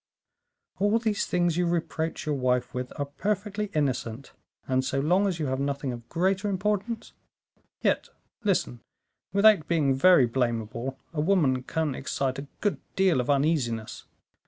"All 0.79 0.97
these 0.97 1.27
things 1.27 1.57
you 1.57 1.67
reproach 1.67 2.25
your 2.25 2.33
wife 2.33 2.73
with 2.73 2.91
are 2.99 3.05
perfectly 3.05 3.69
innocent, 3.75 4.33
and, 4.67 4.83
so 4.83 4.99
long 4.99 5.27
as 5.27 5.37
you 5.39 5.45
have 5.45 5.59
nothing 5.59 5.93
of 5.93 6.09
greater 6.09 6.49
importance" 6.49 7.13
"Yet, 7.83 8.09
listen; 8.43 8.79
without 9.31 9.67
being 9.67 9.93
very 9.93 10.25
blamable, 10.25 10.97
a 11.13 11.21
woman 11.21 11.61
can 11.61 11.93
excite 11.93 12.39
a 12.39 12.47
good 12.61 12.79
deal 12.95 13.21
of 13.21 13.29
uneasiness. 13.29 14.05